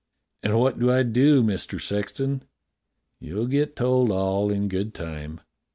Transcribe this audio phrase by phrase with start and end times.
[0.41, 1.43] "And what do I do.
[1.43, 2.41] Mister Sexton.?"
[3.19, 5.41] "You'll get told all in good time."